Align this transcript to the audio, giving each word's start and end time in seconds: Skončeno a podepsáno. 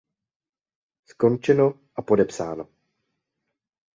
Skončeno 1.05 1.79
a 1.95 2.01
podepsáno. 2.01 2.67